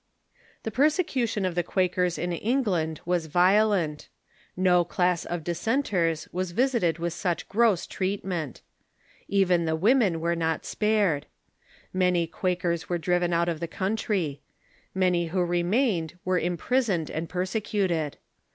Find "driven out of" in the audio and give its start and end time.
12.97-13.59